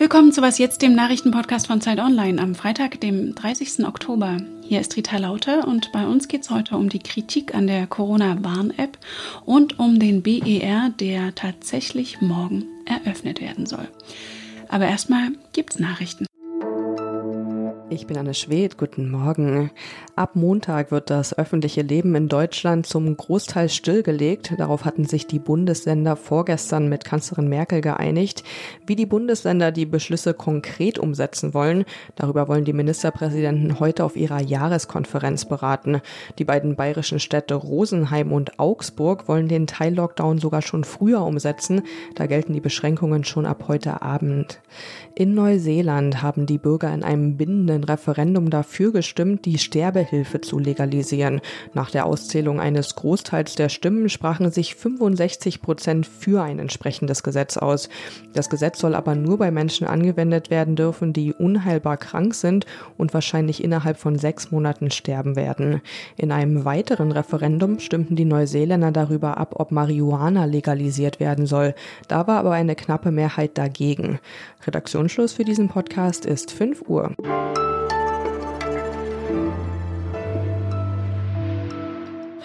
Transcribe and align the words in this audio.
Willkommen 0.00 0.32
zu 0.32 0.42
Was 0.42 0.58
Jetzt, 0.58 0.82
dem 0.82 0.94
Nachrichtenpodcast 0.94 1.66
von 1.66 1.80
Zeit 1.80 2.00
Online 2.00 2.40
am 2.42 2.54
Freitag, 2.54 3.00
dem 3.00 3.34
30. 3.34 3.86
Oktober. 3.86 4.38
Hier 4.62 4.80
ist 4.80 4.96
Rita 4.96 5.18
Lauter 5.18 5.68
und 5.68 5.92
bei 5.92 6.06
uns 6.06 6.26
geht 6.26 6.42
es 6.42 6.50
heute 6.50 6.76
um 6.76 6.88
die 6.88 6.98
Kritik 6.98 7.54
an 7.54 7.66
der 7.66 7.86
Corona-Warn-App 7.86 8.98
und 9.44 9.78
um 9.78 10.00
den 10.00 10.22
BER, 10.22 10.90
der 10.98 11.34
tatsächlich 11.34 12.20
morgen 12.20 12.64
eröffnet 12.86 13.40
werden 13.40 13.66
soll. 13.66 13.88
Aber 14.68 14.86
erstmal 14.86 15.32
gibt's 15.52 15.78
Nachrichten. 15.78 16.29
Ich 17.92 18.06
bin 18.06 18.16
Anne 18.16 18.34
Schwedt, 18.34 18.78
guten 18.78 19.10
Morgen. 19.10 19.72
Ab 20.14 20.36
Montag 20.36 20.92
wird 20.92 21.10
das 21.10 21.36
öffentliche 21.36 21.82
Leben 21.82 22.14
in 22.14 22.28
Deutschland 22.28 22.86
zum 22.86 23.16
Großteil 23.16 23.68
stillgelegt. 23.68 24.54
Darauf 24.58 24.84
hatten 24.84 25.06
sich 25.06 25.26
die 25.26 25.40
Bundesländer 25.40 26.14
vorgestern 26.14 26.88
mit 26.88 27.04
Kanzlerin 27.04 27.48
Merkel 27.48 27.80
geeinigt. 27.80 28.44
Wie 28.86 28.94
die 28.94 29.06
Bundesländer 29.06 29.72
die 29.72 29.86
Beschlüsse 29.86 30.34
konkret 30.34 31.00
umsetzen 31.00 31.52
wollen, 31.52 31.84
darüber 32.14 32.46
wollen 32.46 32.64
die 32.64 32.72
Ministerpräsidenten 32.72 33.80
heute 33.80 34.04
auf 34.04 34.14
ihrer 34.14 34.40
Jahreskonferenz 34.40 35.46
beraten. 35.46 36.00
Die 36.38 36.44
beiden 36.44 36.76
bayerischen 36.76 37.18
Städte 37.18 37.56
Rosenheim 37.56 38.30
und 38.30 38.60
Augsburg 38.60 39.26
wollen 39.26 39.48
den 39.48 39.66
Teil-Lockdown 39.66 40.38
sogar 40.38 40.62
schon 40.62 40.84
früher 40.84 41.22
umsetzen. 41.22 41.82
Da 42.14 42.26
gelten 42.26 42.52
die 42.52 42.60
Beschränkungen 42.60 43.24
schon 43.24 43.46
ab 43.46 43.64
heute 43.66 44.00
Abend. 44.00 44.60
In 45.16 45.34
Neuseeland 45.34 46.22
haben 46.22 46.46
die 46.46 46.58
Bürger 46.58 46.94
in 46.94 47.02
einem 47.02 47.36
bindenden 47.36 47.79
ein 47.80 47.84
Referendum 47.84 48.50
dafür 48.50 48.92
gestimmt, 48.92 49.44
die 49.44 49.58
Sterbehilfe 49.58 50.40
zu 50.40 50.58
legalisieren. 50.58 51.40
Nach 51.74 51.90
der 51.90 52.06
Auszählung 52.06 52.60
eines 52.60 52.94
Großteils 52.94 53.54
der 53.54 53.68
Stimmen 53.68 54.08
sprachen 54.08 54.50
sich 54.50 54.74
65 54.74 55.62
Prozent 55.62 56.06
für 56.06 56.42
ein 56.42 56.58
entsprechendes 56.58 57.22
Gesetz 57.22 57.56
aus. 57.56 57.88
Das 58.34 58.50
Gesetz 58.50 58.78
soll 58.80 58.94
aber 58.94 59.14
nur 59.14 59.38
bei 59.38 59.50
Menschen 59.50 59.86
angewendet 59.86 60.50
werden 60.50 60.76
dürfen, 60.76 61.12
die 61.12 61.32
unheilbar 61.32 61.96
krank 61.96 62.34
sind 62.34 62.66
und 62.98 63.14
wahrscheinlich 63.14 63.64
innerhalb 63.64 63.96
von 63.96 64.18
sechs 64.18 64.50
Monaten 64.50 64.90
sterben 64.90 65.36
werden. 65.36 65.80
In 66.16 66.32
einem 66.32 66.64
weiteren 66.64 67.12
Referendum 67.12 67.78
stimmten 67.78 68.16
die 68.16 68.24
Neuseeländer 68.24 68.92
darüber 68.92 69.38
ab, 69.38 69.54
ob 69.56 69.70
Marihuana 69.72 70.44
legalisiert 70.44 71.20
werden 71.20 71.46
soll. 71.46 71.74
Da 72.08 72.26
war 72.26 72.38
aber 72.38 72.52
eine 72.52 72.76
knappe 72.76 73.10
Mehrheit 73.10 73.56
dagegen. 73.56 74.20
Redaktionsschluss 74.66 75.32
für 75.32 75.44
diesen 75.44 75.68
Podcast 75.68 76.26
ist 76.26 76.50
5 76.50 76.82
Uhr. 76.88 77.14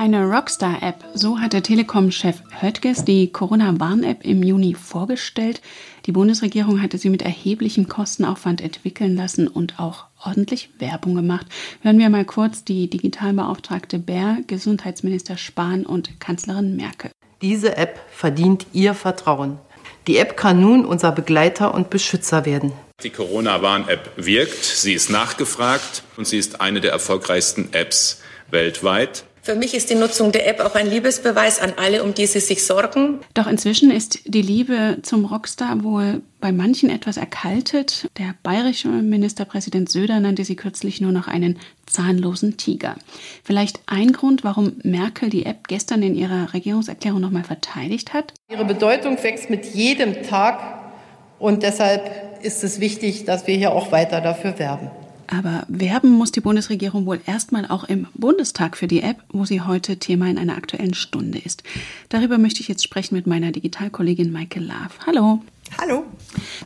Eine 0.06 0.24
Rockstar-App, 0.28 1.04
so 1.16 1.40
hat 1.40 1.54
der 1.54 1.64
Telekom-Chef 1.64 2.36
Höttges 2.62 3.06
die 3.06 3.32
Corona-Warn-App 3.32 4.24
im 4.24 4.44
Juni 4.44 4.76
vorgestellt. 4.76 5.64
Die 6.06 6.12
Bundesregierung 6.12 6.80
hatte 6.80 7.00
sie 7.00 7.10
mit 7.10 7.24
erheblichem 7.24 7.90
Kostenaufwand 7.90 8.62
entwickeln 8.62 9.16
lassen 9.16 9.48
und 9.48 9.80
auch 9.80 10.06
ordentlich 10.24 10.70
Werbung 10.78 11.16
gemacht. 11.16 11.48
Hören 11.82 11.98
wir 11.98 12.08
mal 12.12 12.24
kurz 12.24 12.64
die 12.64 12.88
Digitalbeauftragte 12.88 13.98
Bär, 13.98 14.38
Gesundheitsminister 14.46 15.38
Spahn 15.38 15.88
und 15.88 16.20
Kanzlerin 16.20 16.76
Merkel. 16.76 17.10
Diese 17.42 17.76
App 17.76 18.00
verdient 18.12 18.68
Ihr 18.74 18.94
Vertrauen. 18.94 19.58
Die 20.06 20.18
App 20.18 20.38
kann 20.38 20.62
nun 20.62 20.86
unser 20.86 21.14
Begleiter 21.14 21.74
und 21.74 21.90
Beschützer 21.90 22.46
werden. 22.46 22.74
Die 23.02 23.10
Corona-Warn-App 23.10 24.12
wirkt, 24.18 24.66
sie 24.66 24.94
ist 24.94 25.10
nachgefragt 25.10 26.04
und 26.16 26.28
sie 26.28 26.38
ist 26.38 26.62
eine 26.62 26.80
der 26.80 26.92
erfolgreichsten 26.92 27.74
Apps 27.74 28.22
weltweit. 28.52 29.26
Für 29.46 29.54
mich 29.54 29.76
ist 29.76 29.92
die 29.92 29.96
Nutzung 29.96 30.32
der 30.32 30.48
App 30.48 30.60
auch 30.60 30.74
ein 30.74 30.90
Liebesbeweis 30.90 31.60
an 31.60 31.74
alle, 31.78 32.04
um 32.04 32.16
die 32.16 32.26
sie 32.26 32.40
sich 32.40 32.64
sorgen. 32.64 33.20
Doch 33.36 33.46
inzwischen 33.46 33.92
ist 33.92 34.22
die 34.26 34.42
Liebe 34.42 34.98
zum 35.04 35.24
Rockstar 35.24 35.84
wohl 35.84 36.24
bei 36.42 36.52
manchen 36.52 36.90
etwas 36.90 37.18
erkaltet. 37.18 38.10
Der 38.18 38.34
bayerische 38.42 38.88
Ministerpräsident 38.88 39.88
Söder 39.88 40.20
nannte 40.20 40.44
sie 40.44 40.56
kürzlich 40.56 41.00
nur 41.00 41.12
noch 41.12 41.28
einen 41.28 41.60
zahnlosen 41.86 42.58
Tiger. 42.58 42.96
Vielleicht 43.44 43.82
ein 43.86 44.14
Grund, 44.14 44.44
warum 44.44 44.78
Merkel 44.82 45.30
die 45.30 45.46
App 45.46 45.68
gestern 45.68 46.02
in 46.02 46.16
ihrer 46.16 46.52
Regierungserklärung 46.56 47.22
nochmal 47.22 47.44
verteidigt 47.44 48.16
hat? 48.16 48.34
Ihre 48.50 48.66
Bedeutung 48.66 49.22
wächst 49.22 49.52
mit 49.52 49.76
jedem 49.76 50.24
Tag 50.24 50.90
und 51.38 51.62
deshalb 51.62 52.44
ist 52.44 52.64
es 52.64 52.80
wichtig, 52.80 53.26
dass 53.26 53.46
wir 53.46 53.56
hier 53.56 53.74
auch 53.74 53.92
weiter 53.92 54.22
dafür 54.22 54.58
werben. 54.58 54.90
Aber 55.28 55.66
werben 55.68 56.12
muss 56.12 56.32
die 56.32 56.42
Bundesregierung 56.42 57.06
wohl 57.06 57.20
erstmal 57.26 57.66
auch 57.66 57.84
im 57.84 58.08
Bundestag 58.14 58.78
für 58.78 58.88
die 58.88 59.02
App, 59.02 59.18
wo 59.30 59.46
sie 59.46 59.62
heute 59.62 59.98
Thema 59.98 60.30
in 60.30 60.38
einer 60.38 60.56
aktuellen 60.56 60.94
Stunde 60.94 61.40
ist. 61.40 61.64
Darüber 62.10 62.38
möchte 62.38 62.62
ich 62.62 62.68
jetzt 62.68 62.84
sprechen 62.84 63.16
mit 63.16 63.28
meiner 63.28 63.52
Digitalkollegin 63.52 64.32
Maike 64.32 64.60
Laaf. 64.60 65.00
Hallo. 65.06 65.42
Hallo. 65.80 66.04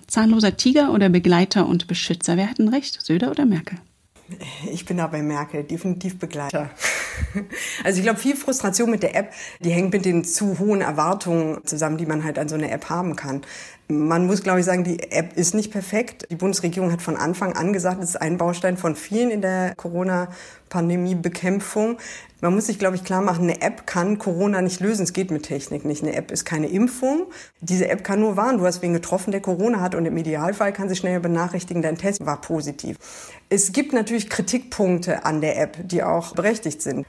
Zahnloser 0.08 0.58
Tiger 0.58 0.94
oder 0.94 1.10
Begleiter 1.10 1.68
und 1.68 1.88
Beschützer? 1.88 2.38
Wer 2.38 2.50
hat 2.50 2.60
denn 2.60 2.70
recht, 2.70 3.02
Söder 3.02 3.32
oder 3.32 3.46
Merkel? 3.46 3.78
Ich 4.72 4.86
bin 4.86 4.98
da 4.98 5.08
bei 5.08 5.24
Merkel, 5.24 5.64
definitiv 5.64 6.20
Begleiter. 6.20 6.70
Also 7.84 8.00
ich 8.00 8.04
glaube, 8.04 8.20
viel 8.20 8.36
Frustration 8.36 8.90
mit 8.90 9.04
der 9.04 9.16
App, 9.16 9.34
die 9.60 9.72
hängt 9.72 9.94
mit 9.94 10.06
den 10.06 10.24
zu 10.24 10.60
hohen 10.60 10.82
Erwartungen 10.82 11.66
zusammen, 11.66 11.98
die 11.98 12.06
man 12.06 12.24
halt 12.24 12.38
an 12.38 12.50
so 12.50 12.56
eine 12.56 12.72
App 12.72 12.90
haben 12.90 13.16
kann. 13.16 13.42
Man 13.88 14.28
muss, 14.28 14.44
glaube 14.44 14.60
ich, 14.60 14.66
sagen, 14.66 14.84
die 14.84 15.12
App 15.12 15.36
ist 15.36 15.56
nicht 15.56 15.72
perfekt. 15.72 16.28
Die 16.30 16.36
Bundesregierung 16.36 16.92
hat 16.92 17.02
von 17.02 17.16
Anfang 17.18 17.54
an 17.54 17.74
gesagt, 17.74 18.04
es 18.04 18.10
ist 18.10 18.22
ein 18.22 18.38
Baustein 18.38 18.78
von 18.78 18.96
vielen 18.96 19.32
in 19.32 19.42
der 19.42 19.74
Corona-Pandemie-Bekämpfung. 20.70 21.98
Man 22.42 22.56
muss 22.56 22.68
sich, 22.68 22.80
glaube 22.80 22.96
ich, 22.96 23.04
klar 23.04 23.22
machen, 23.22 23.44
eine 23.44 23.62
App 23.62 23.86
kann 23.86 24.18
Corona 24.18 24.62
nicht 24.62 24.80
lösen. 24.80 25.04
Es 25.04 25.12
geht 25.12 25.30
mit 25.30 25.44
Technik 25.44 25.84
nicht. 25.84 26.04
Eine 26.04 26.16
App 26.16 26.32
ist 26.32 26.46
keine 26.46 26.68
Impfung. 26.68 27.28
Diese 27.60 27.90
App 27.90 28.04
kann 28.04 28.22
nur 28.22 28.38
warnen. 28.38 28.60
Du 28.60 28.66
hast 28.66 28.82
wen 28.82 28.94
getroffen, 28.94 29.32
der 29.32 29.42
Corona 29.42 29.82
hat 29.82 29.96
und 29.96 30.06
im 30.06 30.16
Idealfall 30.16 30.72
kann 30.72 30.88
sie 30.88 30.96
schnell 30.96 31.20
benachrichtigen, 31.20 31.82
dein 31.82 31.98
Test 31.98 32.26
war 32.26 32.40
positiv. 32.40 32.98
Es 33.50 33.74
gibt 33.74 33.92
natürlich 33.92 34.30
Kritikpunkte 34.30 35.26
an 35.26 35.42
der 35.42 35.60
App, 35.60 35.78
die 35.86 36.04
auch 36.04 36.34
berechtigt 36.34 36.82
sind. 36.82 37.06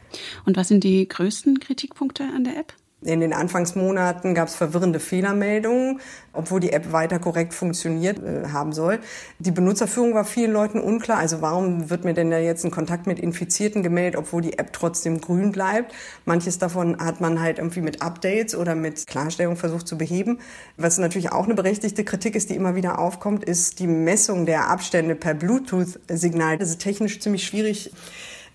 Und 0.47 0.57
was 0.57 0.69
sind 0.69 0.83
die 0.83 1.07
größten 1.07 1.61
Kritikpunkte 1.61 2.25
an 2.25 2.45
der 2.45 2.57
App? 2.57 2.75
In 3.03 3.21
den 3.21 3.33
Anfangsmonaten 3.33 4.35
gab 4.35 4.49
es 4.49 4.55
verwirrende 4.55 5.01
Fehlermeldungen, 5.01 6.01
obwohl 6.35 6.61
die 6.61 6.75
App 6.75 6.93
weiter 6.93 7.19
korrekt 7.19 7.55
funktioniert 7.55 8.19
äh, 8.19 8.49
haben 8.53 8.73
soll. 8.73 8.99
Die 9.39 9.51
Benutzerführung 9.51 10.13
war 10.13 10.27
vielen 10.27 10.53
Leuten 10.53 10.79
unklar. 10.79 11.17
Also 11.17 11.41
warum 11.41 11.89
wird 11.89 12.05
mir 12.05 12.13
denn 12.13 12.31
da 12.31 12.39
jetzt 12.39 12.63
ein 12.65 12.71
Kontakt 12.71 13.07
mit 13.07 13.19
Infizierten 13.19 13.83
gemeldet, 13.83 14.17
obwohl 14.19 14.43
die 14.43 14.59
App 14.59 14.75
trotzdem 14.75 15.19
grün 15.23 15.51
bleibt? 15.51 15.95
Manches 16.27 16.59
davon 16.59 16.99
hat 17.03 17.23
man 17.23 17.41
halt 17.41 17.57
irgendwie 17.57 17.81
mit 17.81 18.03
Updates 18.03 18.55
oder 18.55 18.75
mit 18.75 19.07
Klarstellung 19.07 19.57
versucht 19.57 19.89
zu 19.89 19.97
beheben. 19.97 20.39
Was 20.77 20.99
natürlich 20.99 21.33
auch 21.33 21.47
eine 21.47 21.55
berechtigte 21.55 22.05
Kritik 22.05 22.35
ist, 22.35 22.51
die 22.51 22.55
immer 22.55 22.75
wieder 22.75 22.99
aufkommt, 22.99 23.45
ist 23.45 23.79
die 23.79 23.87
Messung 23.87 24.45
der 24.45 24.69
Abstände 24.69 25.15
per 25.15 25.33
Bluetooth-Signal. 25.33 26.59
Das 26.59 26.69
ist 26.69 26.83
technisch 26.83 27.19
ziemlich 27.21 27.47
schwierig 27.47 27.93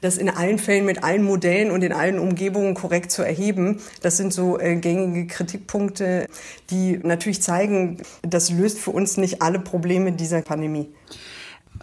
das 0.02 0.18
in 0.18 0.30
allen 0.30 0.60
Fällen 0.60 0.86
mit 0.86 1.04
allen 1.04 1.24
Modellen 1.24 1.72
und 1.72 1.84
in 1.84 1.94
allen 1.94 2.20
Umgebungen 2.20 2.74
korrekt 2.74 3.12
zu 3.12 3.24
erheben. 3.24 3.80
Das 4.02 4.18
sind 4.18 4.34
so 4.34 4.60
äh, 4.60 4.76
gängige 4.76 5.28
Kritikpunkte, 5.28 6.28
die 6.70 7.00
natürlich 7.02 7.42
zeigen, 7.42 7.98
das 8.22 8.52
löst 8.52 8.80
für 8.80 8.92
uns 8.92 9.18
nicht 9.18 9.42
alle 9.42 9.60
Probleme 9.60 10.12
dieser 10.12 10.42
Pandemie. 10.42 10.90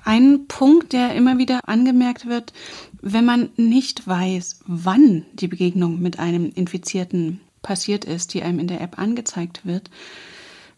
Ein 0.05 0.47
Punkt, 0.49 0.93
der 0.93 1.15
immer 1.15 1.39
wieder 1.39 1.61
angemerkt 1.69 2.27
wird, 2.27 2.53
wenn 3.03 3.25
man 3.25 3.51
nicht 3.57 4.07
weiß, 4.07 4.61
wann 4.67 5.27
die 5.35 5.49
Begegnung 5.49 6.01
mit 6.01 6.19
einem 6.19 6.51
Infizierten 6.55 7.41
passiert 7.63 8.05
ist, 8.05 8.35
die 8.35 8.43
einem 8.43 8.59
in 8.59 8.69
der 8.69 8.81
App 8.81 8.99
angezeigt 8.99 9.65
wird, 9.65 9.91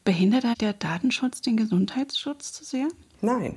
behindert 0.05 0.61
der 0.61 0.73
Datenschutz 0.73 1.41
den 1.41 1.57
Gesundheitsschutz 1.57 2.53
zu 2.53 2.65
sehr? 2.65 2.89
Nein. 3.21 3.57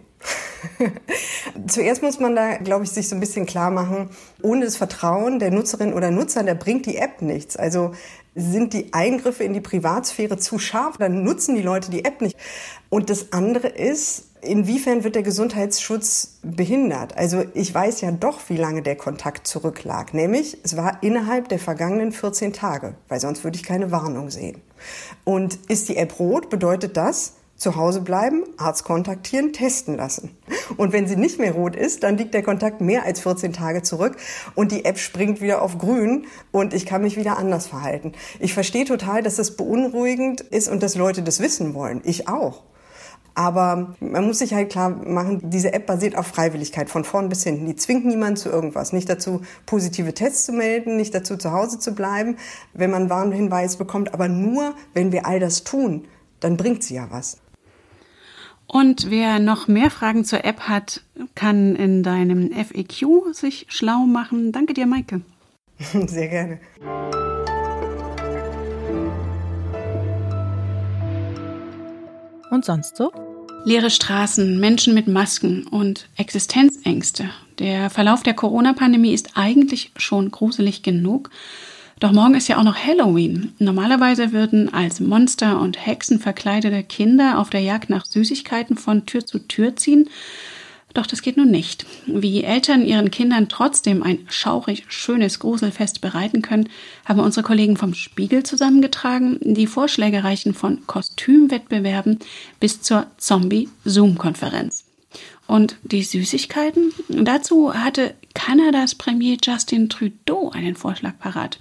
Zuerst 1.67 2.01
muss 2.01 2.19
man 2.19 2.35
da, 2.35 2.57
glaube 2.57 2.83
ich, 2.83 2.91
sich 2.91 3.09
so 3.09 3.15
ein 3.15 3.19
bisschen 3.19 3.45
klar 3.45 3.71
machen, 3.71 4.09
ohne 4.41 4.65
das 4.65 4.77
Vertrauen 4.77 5.39
der 5.39 5.51
Nutzerin 5.51 5.93
oder 5.93 6.11
Nutzer, 6.11 6.43
da 6.43 6.53
bringt 6.53 6.85
die 6.85 6.97
App 6.97 7.21
nichts. 7.21 7.57
Also 7.57 7.91
sind 8.35 8.73
die 8.73 8.93
Eingriffe 8.93 9.43
in 9.43 9.53
die 9.53 9.61
Privatsphäre 9.61 10.37
zu 10.37 10.59
scharf, 10.59 10.97
dann 10.97 11.23
nutzen 11.23 11.55
die 11.55 11.61
Leute 11.61 11.89
die 11.89 12.05
App 12.05 12.21
nicht. 12.21 12.37
Und 12.89 13.09
das 13.09 13.33
andere 13.33 13.67
ist, 13.67 14.25
inwiefern 14.41 15.03
wird 15.03 15.15
der 15.15 15.23
Gesundheitsschutz 15.23 16.39
behindert? 16.43 17.17
Also 17.17 17.43
ich 17.53 17.73
weiß 17.73 18.01
ja 18.01 18.11
doch, 18.11 18.39
wie 18.49 18.57
lange 18.57 18.83
der 18.83 18.95
Kontakt 18.95 19.47
zurücklag. 19.47 20.13
Nämlich, 20.13 20.57
es 20.63 20.77
war 20.77 21.01
innerhalb 21.01 21.49
der 21.49 21.59
vergangenen 21.59 22.11
14 22.11 22.53
Tage, 22.53 22.95
weil 23.07 23.19
sonst 23.19 23.43
würde 23.43 23.57
ich 23.57 23.63
keine 23.63 23.91
Warnung 23.91 24.29
sehen. 24.29 24.61
Und 25.23 25.57
ist 25.69 25.89
die 25.89 25.97
App 25.97 26.19
rot, 26.19 26.49
bedeutet 26.49 26.95
das, 26.95 27.33
zu 27.57 27.75
Hause 27.75 28.01
bleiben, 28.01 28.43
Arzt 28.57 28.83
kontaktieren, 28.83 29.51
testen 29.51 29.97
lassen. 29.97 30.37
Und 30.77 30.93
wenn 30.93 31.07
sie 31.07 31.15
nicht 31.15 31.39
mehr 31.39 31.53
rot 31.53 31.75
ist, 31.75 32.03
dann 32.03 32.17
liegt 32.17 32.33
der 32.33 32.43
Kontakt 32.43 32.81
mehr 32.81 33.03
als 33.03 33.19
14 33.19 33.51
Tage 33.51 33.81
zurück 33.81 34.15
und 34.55 34.71
die 34.71 34.85
App 34.85 34.99
springt 34.99 35.41
wieder 35.41 35.61
auf 35.61 35.77
grün 35.77 36.25
und 36.51 36.73
ich 36.73 36.85
kann 36.85 37.01
mich 37.01 37.17
wieder 37.17 37.37
anders 37.37 37.67
verhalten. 37.67 38.13
Ich 38.39 38.53
verstehe 38.53 38.85
total, 38.85 39.23
dass 39.23 39.35
das 39.35 39.57
beunruhigend 39.57 40.41
ist 40.41 40.69
und 40.69 40.83
dass 40.83 40.95
Leute 40.95 41.23
das 41.23 41.39
wissen 41.39 41.73
wollen. 41.73 42.01
Ich 42.03 42.27
auch. 42.27 42.63
Aber 43.33 43.95
man 43.99 44.25
muss 44.25 44.39
sich 44.39 44.55
halt 44.55 44.71
klar 44.71 44.89
machen, 44.89 45.51
diese 45.51 45.71
App 45.71 45.85
basiert 45.85 46.15
auf 46.17 46.25
Freiwilligkeit 46.25 46.89
von 46.89 47.03
vorn 47.03 47.29
bis 47.29 47.43
hinten. 47.43 47.67
Die 47.67 47.75
zwingt 47.75 48.03
niemanden 48.03 48.35
zu 48.35 48.49
irgendwas. 48.49 48.93
Nicht 48.93 49.09
dazu, 49.09 49.41
positive 49.67 50.15
Tests 50.15 50.45
zu 50.47 50.53
melden, 50.53 50.97
nicht 50.97 51.13
dazu, 51.13 51.37
zu 51.37 51.51
Hause 51.51 51.77
zu 51.77 51.93
bleiben, 51.93 52.37
wenn 52.73 52.89
man 52.89 53.11
Warnhinweis 53.11 53.77
bekommt, 53.77 54.11
aber 54.11 54.27
nur, 54.27 54.73
wenn 54.95 55.11
wir 55.11 55.27
all 55.27 55.39
das 55.39 55.63
tun, 55.63 56.07
dann 56.39 56.57
bringt 56.57 56.83
sie 56.83 56.95
ja 56.95 57.09
was. 57.11 57.37
Und 58.67 59.09
wer 59.09 59.39
noch 59.39 59.69
mehr 59.69 59.89
Fragen 59.89 60.25
zur 60.25 60.43
App 60.43 60.61
hat, 60.61 61.01
kann 61.35 61.75
in 61.75 62.03
deinem 62.03 62.51
FAQ 62.51 63.33
sich 63.33 63.65
schlau 63.69 63.99
machen. 64.05 64.51
Danke 64.51 64.73
dir, 64.73 64.85
Maike. 64.85 65.21
Sehr 65.79 66.27
gerne. 66.27 66.59
Und 72.51 72.65
sonst 72.65 72.97
so? 72.97 73.11
Leere 73.63 73.89
Straßen, 73.89 74.59
Menschen 74.59 74.93
mit 74.93 75.07
Masken 75.07 75.67
und 75.67 76.09
Existenzängste. 76.17 77.29
Der 77.59 77.89
Verlauf 77.89 78.23
der 78.23 78.33
Corona-Pandemie 78.33 79.13
ist 79.13 79.31
eigentlich 79.35 79.91
schon 79.97 80.31
gruselig 80.31 80.83
genug. 80.83 81.29
Doch 81.99 82.11
morgen 82.11 82.35
ist 82.35 82.47
ja 82.47 82.59
auch 82.59 82.63
noch 82.63 82.77
Halloween. 82.77 83.53
Normalerweise 83.57 84.31
würden 84.31 84.71
als 84.71 84.99
Monster 84.99 85.59
und 85.59 85.83
Hexen 85.83 86.19
verkleidete 86.19 86.83
Kinder 86.83 87.39
auf 87.39 87.49
der 87.49 87.61
Jagd 87.61 87.89
nach 87.89 88.05
Süßigkeiten 88.05 88.77
von 88.77 89.07
Tür 89.07 89.25
zu 89.25 89.39
Tür 89.39 89.75
ziehen. 89.75 90.07
Doch 90.93 91.07
das 91.07 91.23
geht 91.23 91.37
nun 91.37 91.49
nicht. 91.49 91.85
Wie 92.05 92.43
Eltern 92.43 92.85
ihren 92.85 93.09
Kindern 93.09 93.49
trotzdem 93.49 94.03
ein 94.03 94.19
schaurig 94.29 94.85
schönes 94.89 95.39
Gruselfest 95.39 96.01
bereiten 96.01 96.43
können, 96.43 96.69
haben 97.05 97.19
unsere 97.19 97.45
Kollegen 97.45 97.77
vom 97.77 97.95
Spiegel 97.95 98.43
zusammengetragen. 98.43 99.39
Die 99.41 99.67
Vorschläge 99.67 100.23
reichen 100.23 100.53
von 100.53 100.85
Kostümwettbewerben 100.85 102.19
bis 102.59 102.81
zur 102.81 103.07
Zombie-Zoom-Konferenz. 103.17 104.86
Und 105.47 105.77
die 105.83 106.03
Süßigkeiten? 106.03 106.93
Dazu 107.07 107.73
hatte 107.73 108.13
Kanadas 108.33 108.95
Premier 108.95 109.37
Justin 109.41 109.89
Trudeau 109.89 110.51
einen 110.51 110.75
Vorschlag 110.75 111.17
parat. 111.19 111.59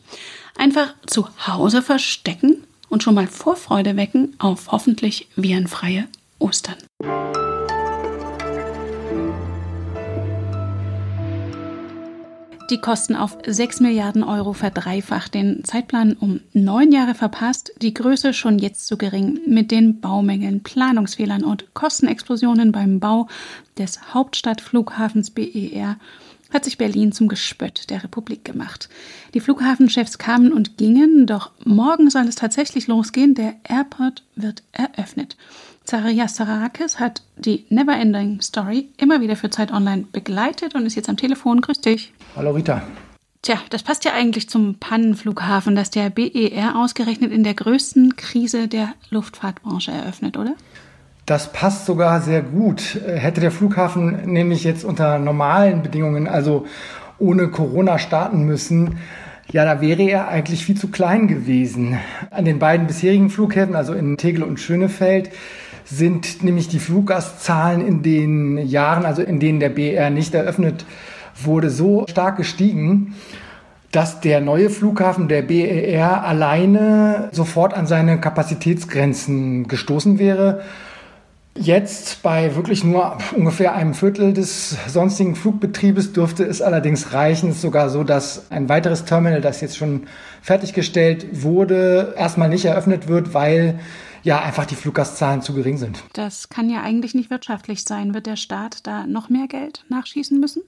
Einfach 0.56 0.94
zu 1.06 1.28
Hause 1.46 1.82
verstecken 1.82 2.64
und 2.88 3.02
schon 3.02 3.14
mal 3.14 3.26
Vorfreude 3.26 3.96
wecken 3.96 4.34
auf 4.38 4.72
hoffentlich 4.72 5.28
virenfreie 5.36 6.08
Ostern. 6.38 6.76
Die 12.68 12.80
Kosten 12.80 13.14
auf 13.14 13.38
6 13.46 13.78
Milliarden 13.78 14.24
Euro 14.24 14.52
verdreifacht, 14.52 15.34
den 15.34 15.62
Zeitplan 15.62 16.14
um 16.14 16.40
neun 16.52 16.90
Jahre 16.90 17.14
verpasst, 17.14 17.72
die 17.80 17.94
Größe 17.94 18.32
schon 18.32 18.58
jetzt 18.58 18.88
zu 18.88 18.98
gering, 18.98 19.38
mit 19.46 19.70
den 19.70 20.00
Baumängeln, 20.00 20.64
Planungsfehlern 20.64 21.44
und 21.44 21.72
Kostenexplosionen 21.74 22.72
beim 22.72 22.98
Bau 22.98 23.28
des 23.78 24.12
Hauptstadtflughafens 24.12 25.30
BER 25.30 25.96
hat 26.52 26.64
sich 26.64 26.76
Berlin 26.76 27.12
zum 27.12 27.28
Gespött 27.28 27.88
der 27.90 28.02
Republik 28.02 28.44
gemacht. 28.44 28.88
Die 29.34 29.40
Flughafenchefs 29.40 30.18
kamen 30.18 30.52
und 30.52 30.76
gingen, 30.76 31.26
doch 31.26 31.52
morgen 31.64 32.10
soll 32.10 32.26
es 32.26 32.34
tatsächlich 32.34 32.88
losgehen. 32.88 33.34
Der 33.34 33.54
Airport 33.68 34.24
wird 34.34 34.64
eröffnet. 34.72 35.36
Zacharias 35.86 36.34
Sarakis 36.34 36.98
hat 36.98 37.22
die 37.36 37.64
Neverending 37.68 38.40
Story 38.40 38.88
immer 38.96 39.20
wieder 39.20 39.36
für 39.36 39.50
Zeit 39.50 39.72
Online 39.72 40.04
begleitet 40.10 40.74
und 40.74 40.84
ist 40.84 40.96
jetzt 40.96 41.08
am 41.08 41.16
Telefon. 41.16 41.60
Grüß 41.60 41.80
dich. 41.80 42.12
Hallo 42.34 42.50
Rita. 42.50 42.82
Tja, 43.42 43.58
das 43.70 43.84
passt 43.84 44.04
ja 44.04 44.12
eigentlich 44.12 44.48
zum 44.48 44.74
Pannenflughafen, 44.80 45.76
dass 45.76 45.90
der 45.90 46.10
BER 46.10 46.74
ausgerechnet 46.74 47.30
in 47.30 47.44
der 47.44 47.54
größten 47.54 48.16
Krise 48.16 48.66
der 48.66 48.94
Luftfahrtbranche 49.10 49.92
eröffnet, 49.92 50.36
oder? 50.36 50.54
Das 51.24 51.52
passt 51.52 51.86
sogar 51.86 52.20
sehr 52.20 52.42
gut. 52.42 52.98
Hätte 53.06 53.40
der 53.40 53.52
Flughafen 53.52 54.32
nämlich 54.32 54.64
jetzt 54.64 54.84
unter 54.84 55.20
normalen 55.20 55.84
Bedingungen, 55.84 56.26
also 56.26 56.66
ohne 57.18 57.48
Corona 57.48 58.00
starten 58.00 58.42
müssen, 58.42 58.98
ja, 59.52 59.64
da 59.64 59.80
wäre 59.80 60.02
er 60.02 60.28
eigentlich 60.28 60.64
viel 60.64 60.76
zu 60.76 60.88
klein 60.88 61.28
gewesen. 61.28 61.98
An 62.30 62.44
den 62.44 62.58
beiden 62.58 62.88
bisherigen 62.88 63.30
Flughäfen, 63.30 63.76
also 63.76 63.94
in 63.94 64.16
Tegel 64.16 64.42
und 64.42 64.58
Schönefeld, 64.58 65.30
sind 65.86 66.42
nämlich 66.42 66.68
die 66.68 66.80
Fluggastzahlen 66.80 67.86
in 67.86 68.02
den 68.02 68.58
Jahren, 68.58 69.06
also 69.06 69.22
in 69.22 69.40
denen 69.40 69.60
der 69.60 69.70
BR 69.70 70.10
nicht 70.10 70.34
eröffnet 70.34 70.84
wurde, 71.42 71.70
so 71.70 72.04
stark 72.08 72.36
gestiegen, 72.36 73.14
dass 73.92 74.20
der 74.20 74.40
neue 74.40 74.68
Flughafen, 74.68 75.28
der 75.28 75.42
BER, 75.42 76.24
alleine 76.24 77.28
sofort 77.32 77.72
an 77.72 77.86
seine 77.86 78.20
Kapazitätsgrenzen 78.20 79.68
gestoßen 79.68 80.18
wäre. 80.18 80.60
Jetzt 81.54 82.22
bei 82.22 82.54
wirklich 82.56 82.84
nur 82.84 83.16
ungefähr 83.34 83.74
einem 83.74 83.94
Viertel 83.94 84.34
des 84.34 84.76
sonstigen 84.88 85.34
Flugbetriebes 85.34 86.12
dürfte 86.12 86.44
es 86.44 86.60
allerdings 86.60 87.14
reichen. 87.14 87.48
Es 87.48 87.56
ist 87.56 87.62
sogar 87.62 87.88
so, 87.88 88.04
dass 88.04 88.50
ein 88.50 88.68
weiteres 88.68 89.06
Terminal, 89.06 89.40
das 89.40 89.62
jetzt 89.62 89.78
schon 89.78 90.02
fertiggestellt 90.42 91.42
wurde, 91.42 92.14
erstmal 92.18 92.50
nicht 92.50 92.66
eröffnet 92.66 93.08
wird, 93.08 93.32
weil 93.32 93.78
ja 94.26 94.40
einfach 94.40 94.66
die 94.66 94.74
Fluggastzahlen 94.74 95.40
zu 95.40 95.54
gering 95.54 95.78
sind. 95.78 96.02
Das 96.12 96.48
kann 96.48 96.68
ja 96.68 96.82
eigentlich 96.82 97.14
nicht 97.14 97.30
wirtschaftlich 97.30 97.84
sein. 97.84 98.12
Wird 98.12 98.26
der 98.26 98.34
Staat 98.34 98.84
da 98.84 99.06
noch 99.06 99.28
mehr 99.30 99.46
Geld 99.46 99.84
nachschießen 99.88 100.40
müssen? 100.40 100.62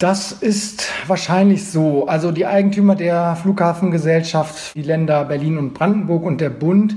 Das 0.00 0.32
ist 0.32 0.90
wahrscheinlich 1.06 1.68
so. 1.68 2.08
Also 2.08 2.32
die 2.32 2.44
Eigentümer 2.44 2.96
der 2.96 3.36
Flughafengesellschaft, 3.36 4.74
die 4.74 4.82
Länder 4.82 5.24
Berlin 5.26 5.58
und 5.58 5.74
Brandenburg 5.74 6.24
und 6.24 6.40
der 6.40 6.50
Bund, 6.50 6.96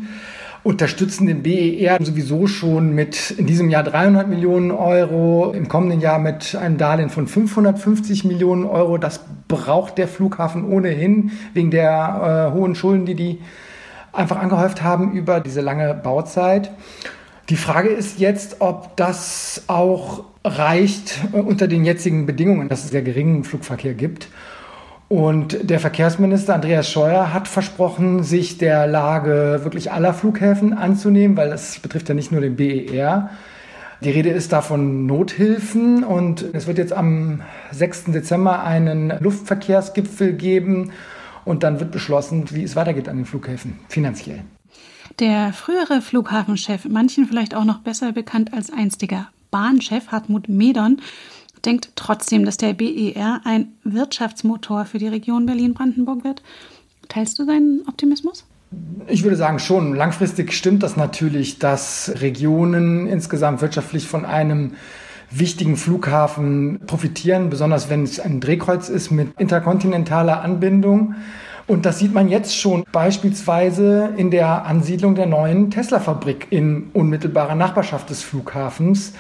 unterstützen 0.64 1.28
den 1.28 1.44
BER 1.44 2.00
sowieso 2.02 2.48
schon 2.48 2.96
mit 2.96 3.30
in 3.30 3.46
diesem 3.46 3.70
Jahr 3.70 3.84
300 3.84 4.28
Millionen 4.28 4.72
Euro, 4.72 5.52
im 5.52 5.68
kommenden 5.68 6.02
Jahr 6.02 6.18
mit 6.18 6.56
einem 6.56 6.80
Darlehen 6.80 7.12
von 7.12 7.28
550 7.28 8.26
Millionen 8.26 8.66
Euro. 8.66 8.98
Das 8.98 9.22
braucht 9.48 10.00
der 10.00 10.08
Flughafen 10.08 10.68
ohnehin 10.68 11.32
wegen 11.54 11.70
der 11.70 12.50
äh, 12.52 12.58
hohen 12.58 12.74
Schulden, 12.74 13.06
die 13.06 13.16
die 13.16 13.40
einfach 14.14 14.38
angehäuft 14.38 14.84
haben 14.84 15.12
über 15.12 15.40
diese 15.40 15.62
lange 15.62 15.94
Bauzeit. 15.94 16.72
Die 17.50 17.56
Frage 17.56 17.90
ist 17.90 18.20
jetzt, 18.20 18.58
ob 18.60 18.98
das 18.98 19.64
auch 19.68 20.26
reicht 20.44 21.20
äh, 21.34 21.40
unter 21.40 21.68
den 21.68 21.86
jetzigen 21.86 22.26
Bedingungen, 22.26 22.70
dass 22.70 22.84
es 22.84 22.92
sehr 22.92 23.02
geringen 23.02 23.44
Flugverkehr 23.44 23.94
gibt. 23.94 24.28
Und 25.10 25.70
der 25.70 25.80
Verkehrsminister 25.80 26.54
Andreas 26.54 26.92
Scheuer 26.92 27.34
hat 27.34 27.48
versprochen, 27.48 28.24
sich 28.24 28.58
der 28.58 28.88
Lage 28.88 29.62
wirklich 29.64 29.94
aller 29.94 30.14
Flughäfen 30.14 30.74
anzunehmen, 30.74 31.38
weil 31.38 31.54
es 31.54 31.80
betrifft 31.80 32.10
ja 32.10 32.16
nicht 32.16 32.34
nur 32.34 32.42
den 32.42 32.58
BER. 32.58 33.30
Die 34.02 34.12
Rede 34.12 34.30
ist 34.30 34.52
da 34.52 34.62
von 34.62 35.06
Nothilfen 35.06 36.04
und 36.04 36.46
es 36.54 36.68
wird 36.68 36.78
jetzt 36.78 36.92
am 36.92 37.42
6. 37.72 38.06
Dezember 38.06 38.64
einen 38.64 39.14
Luftverkehrsgipfel 39.22 40.34
geben 40.34 40.92
und 41.48 41.64
dann 41.64 41.80
wird 41.80 41.92
beschlossen, 41.92 42.46
wie 42.52 42.64
es 42.64 42.76
weitergeht 42.76 43.10
an 43.10 43.18
den 43.18 43.26
Flughäfen 43.26 43.80
finanziell. 43.88 44.44
Der 45.20 45.54
frühere 45.54 46.02
Flughafenchef, 46.02 46.86
manchen 46.86 47.26
vielleicht 47.26 47.56
auch 47.56 47.64
noch 47.64 47.80
besser 47.80 48.12
bekannt 48.12 48.54
als 48.54 48.72
einstiger 48.72 49.30
Bahnchef 49.50 50.10
Hartmut 50.10 50.50
Medon, 50.50 51.02
denkt 51.66 51.92
trotzdem, 51.96 52.46
dass 52.46 52.58
der 52.58 52.74
BER 52.74 53.42
ein 53.44 53.70
Wirtschaftsmotor 53.84 54.86
für 54.86 55.00
die 55.00 55.08
Region 55.08 55.46
Berlin-Brandenburg 55.46 56.24
wird. 56.24 56.44
Teilst 57.08 57.40
du 57.40 57.46
seinen 57.46 57.84
Optimismus? 57.88 58.46
Ich 59.08 59.24
würde 59.24 59.38
sagen 59.38 59.60
schon. 59.60 59.96
Langfristig 59.96 60.54
stimmt 60.54 60.84
das 60.84 60.98
natürlich, 60.98 61.58
dass 61.58 62.12
Regionen 62.16 63.08
insgesamt 63.08 63.62
wirtschaftlich 63.62 64.08
von 64.08 64.26
einem 64.26 64.74
wichtigen 65.30 65.76
Flughafen 65.76 66.80
profitieren, 66.88 67.50
besonders 67.50 67.90
wenn 67.90 68.04
es 68.04 68.20
ein 68.20 68.40
Drehkreuz 68.40 68.90
ist 68.90 69.12
mit 69.12 69.40
interkontinentaler 69.40 70.42
Anbindung. 70.42 71.16
Und 71.68 71.86
das 71.86 72.00
sieht 72.00 72.14
man 72.14 72.30
jetzt 72.30 72.58
schon 72.58 72.86
beispielsweise 72.94 74.14
in 74.16 74.32
der 74.32 74.66
Ansiedlung 74.66 75.16
der 75.16 75.26
neuen 75.26 75.70
Tesla-Fabrik 75.70 76.48
in 76.50 76.90
unmittelbarer 76.94 77.56
Nachbarschaft 77.56 78.10
des 78.10 78.24
Flughafens. 78.24 79.14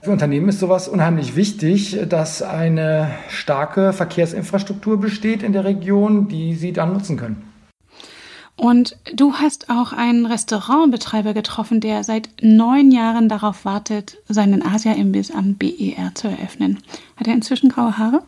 Für 0.00 0.10
Unternehmen 0.10 0.48
ist 0.48 0.60
sowas 0.60 0.88
unheimlich 0.88 1.36
wichtig, 1.36 1.98
dass 2.08 2.40
eine 2.40 3.10
starke 3.28 3.92
Verkehrsinfrastruktur 3.92 5.00
besteht 5.00 5.42
in 5.42 5.52
der 5.52 5.64
Region, 5.64 6.28
die 6.28 6.54
sie 6.54 6.72
dann 6.72 6.94
nutzen 6.94 7.18
können. 7.18 7.55
Und 8.56 8.96
du 9.14 9.34
hast 9.34 9.68
auch 9.68 9.92
einen 9.92 10.24
Restaurantbetreiber 10.24 11.34
getroffen, 11.34 11.80
der 11.80 12.04
seit 12.04 12.30
neun 12.40 12.90
Jahren 12.90 13.28
darauf 13.28 13.66
wartet, 13.66 14.16
seinen 14.28 14.64
Asia-Imbiss 14.64 15.30
am 15.30 15.54
BER 15.54 16.12
zu 16.14 16.28
eröffnen. 16.28 16.78
Hat 17.16 17.26
er 17.26 17.34
inzwischen 17.34 17.68
graue 17.68 17.98
Haare? 17.98 18.22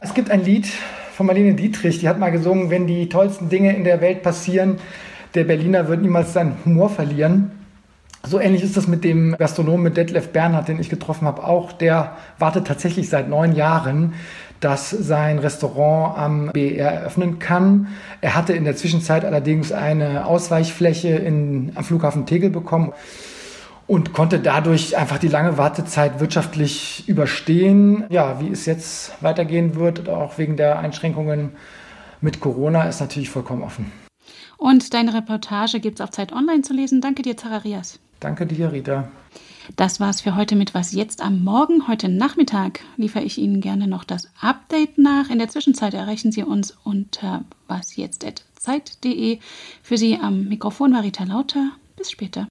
Es 0.00 0.12
gibt 0.14 0.30
ein 0.30 0.44
Lied 0.44 0.66
von 1.12 1.26
Marlene 1.26 1.54
Dietrich, 1.54 2.00
die 2.00 2.08
hat 2.08 2.18
mal 2.18 2.30
gesungen, 2.30 2.70
wenn 2.70 2.88
die 2.88 3.08
tollsten 3.08 3.48
Dinge 3.48 3.76
in 3.76 3.84
der 3.84 4.00
Welt 4.00 4.24
passieren, 4.24 4.78
der 5.34 5.44
Berliner 5.44 5.86
wird 5.88 6.02
niemals 6.02 6.32
seinen 6.32 6.56
Humor 6.64 6.90
verlieren. 6.90 7.52
So 8.24 8.38
ähnlich 8.38 8.62
ist 8.62 8.76
das 8.76 8.86
mit 8.86 9.02
dem 9.04 9.36
Gastronomen 9.36 9.82
mit 9.82 9.96
Detlef 9.96 10.28
Bernhard, 10.28 10.68
den 10.68 10.78
ich 10.78 10.88
getroffen 10.88 11.26
habe, 11.26 11.44
auch. 11.44 11.72
Der 11.72 12.16
wartet 12.38 12.66
tatsächlich 12.66 13.08
seit 13.08 13.28
neun 13.28 13.54
Jahren, 13.54 14.14
dass 14.60 14.90
sein 14.90 15.40
Restaurant 15.40 16.16
am 16.16 16.50
BER 16.52 16.92
eröffnen 16.92 17.40
kann. 17.40 17.88
Er 18.20 18.36
hatte 18.36 18.52
in 18.52 18.64
der 18.64 18.76
Zwischenzeit 18.76 19.24
allerdings 19.24 19.72
eine 19.72 20.24
Ausweichfläche 20.26 21.08
in, 21.08 21.72
am 21.74 21.82
Flughafen 21.82 22.26
Tegel 22.26 22.50
bekommen. 22.50 22.92
und 23.88 24.12
konnte 24.12 24.38
dadurch 24.38 24.96
einfach 24.96 25.18
die 25.18 25.28
lange 25.28 25.58
Wartezeit 25.58 26.20
wirtschaftlich 26.20 27.08
überstehen. 27.08 28.04
Ja, 28.08 28.40
wie 28.40 28.48
es 28.48 28.64
jetzt 28.64 29.20
weitergehen 29.22 29.74
wird, 29.74 30.08
auch 30.08 30.38
wegen 30.38 30.56
der 30.56 30.78
Einschränkungen 30.78 31.50
mit 32.20 32.40
Corona, 32.40 32.84
ist 32.84 33.00
natürlich 33.00 33.28
vollkommen 33.28 33.62
offen. 33.62 33.90
Und 34.56 34.94
deine 34.94 35.12
Reportage 35.12 35.80
gibt 35.80 35.98
es 35.98 36.00
auf 36.00 36.10
Zeit 36.10 36.32
Online 36.32 36.62
zu 36.62 36.72
lesen. 36.72 37.00
Danke 37.00 37.22
dir, 37.22 37.36
Zararias. 37.36 37.98
Danke 38.22 38.46
dir, 38.46 38.70
Rita. 38.70 39.10
Das 39.74 39.98
war's 39.98 40.20
für 40.20 40.36
heute 40.36 40.54
mit 40.54 40.74
Was 40.74 40.92
jetzt 40.92 41.20
am 41.20 41.42
Morgen. 41.42 41.88
Heute 41.88 42.08
Nachmittag 42.08 42.80
liefere 42.96 43.24
ich 43.24 43.36
Ihnen 43.38 43.60
gerne 43.60 43.88
noch 43.88 44.04
das 44.04 44.28
Update 44.40 44.96
nach. 44.96 45.28
In 45.28 45.38
der 45.38 45.48
Zwischenzeit 45.48 45.92
erreichen 45.94 46.30
Sie 46.30 46.44
uns 46.44 46.76
unter 46.84 47.44
wasjetzt.zeit.de. 47.66 49.40
Für 49.82 49.98
Sie 49.98 50.18
am 50.20 50.44
Mikrofon 50.44 50.92
war 50.92 51.02
Rita 51.02 51.24
Lauter. 51.24 51.72
Bis 51.96 52.12
später. 52.12 52.46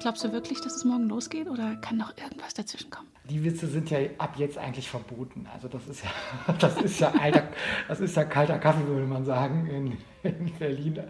Glaubst 0.00 0.24
du 0.24 0.32
wirklich, 0.32 0.62
dass 0.62 0.76
es 0.76 0.84
morgen 0.86 1.10
losgeht 1.10 1.46
oder 1.46 1.76
kann 1.76 1.98
noch 1.98 2.16
irgendwas 2.16 2.54
dazwischen 2.54 2.90
kommen? 2.90 3.08
Die 3.28 3.44
Witze 3.44 3.66
sind 3.66 3.90
ja 3.90 3.98
ab 4.16 4.34
jetzt 4.38 4.56
eigentlich 4.56 4.88
verboten. 4.88 5.46
Also 5.52 5.68
das 5.68 5.86
ist 5.86 6.02
ja, 6.02 6.54
das 6.58 6.80
ist 6.80 7.00
ja 7.00 7.10
alter, 7.12 7.48
das 7.86 8.00
ist 8.00 8.16
ja 8.16 8.24
kalter 8.24 8.58
Kaffee, 8.58 8.86
würde 8.86 9.06
man 9.06 9.26
sagen, 9.26 9.66
in, 9.66 9.98
in 10.22 10.52
Berlin. 10.58 11.00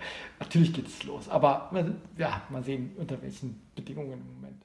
Natürlich 0.40 0.72
geht 0.72 0.88
es 0.88 1.04
los, 1.04 1.28
aber 1.28 1.70
ja, 2.18 2.42
mal 2.50 2.64
sehen, 2.64 2.90
unter 2.96 3.22
welchen 3.22 3.62
Bedingungen 3.76 4.12
im 4.12 4.34
Moment. 4.34 4.64